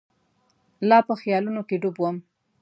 لا 0.89 0.97
په 1.07 1.13
خیالونو 1.21 1.61
کې 1.67 1.75
ډوب 1.81 1.95
وم. 1.99 2.17